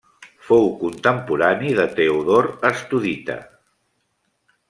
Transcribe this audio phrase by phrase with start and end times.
[0.45, 3.37] Fou contemporani de Teodor Estudita.